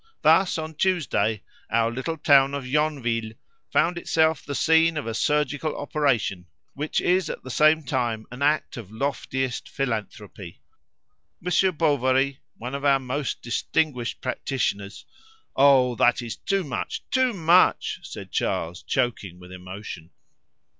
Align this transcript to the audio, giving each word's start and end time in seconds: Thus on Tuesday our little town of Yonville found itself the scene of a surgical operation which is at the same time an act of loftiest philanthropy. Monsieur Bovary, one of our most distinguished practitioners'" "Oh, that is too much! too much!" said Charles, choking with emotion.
Thus 0.23 0.57
on 0.57 0.73
Tuesday 0.73 1.43
our 1.69 1.91
little 1.91 2.17
town 2.17 2.55
of 2.55 2.65
Yonville 2.65 3.33
found 3.71 3.99
itself 3.99 4.43
the 4.43 4.55
scene 4.55 4.97
of 4.97 5.05
a 5.05 5.13
surgical 5.13 5.77
operation 5.79 6.47
which 6.73 6.99
is 6.99 7.29
at 7.29 7.43
the 7.43 7.51
same 7.51 7.83
time 7.83 8.25
an 8.31 8.41
act 8.41 8.77
of 8.77 8.91
loftiest 8.91 9.69
philanthropy. 9.69 10.59
Monsieur 11.39 11.71
Bovary, 11.71 12.39
one 12.57 12.73
of 12.73 12.83
our 12.83 12.97
most 12.97 13.43
distinguished 13.43 14.21
practitioners'" 14.21 15.05
"Oh, 15.55 15.93
that 15.97 16.19
is 16.23 16.35
too 16.35 16.63
much! 16.63 17.03
too 17.11 17.31
much!" 17.31 17.99
said 18.01 18.31
Charles, 18.31 18.81
choking 18.81 19.37
with 19.39 19.51
emotion. 19.51 20.09